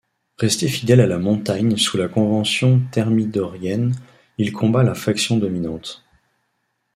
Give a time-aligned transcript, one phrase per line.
[0.39, 3.93] Resté fidèle à la Montagne sous la Convention thermidorienne,
[4.39, 6.03] il combat la faction dominante.